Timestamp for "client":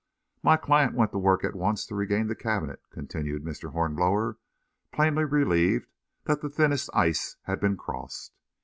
0.57-0.95